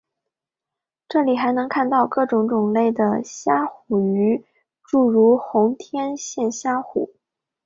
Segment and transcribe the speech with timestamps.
[1.07, 4.43] 这里还能看到各种种类的虾虎鱼
[4.83, 7.13] 诸如红天线虾虎。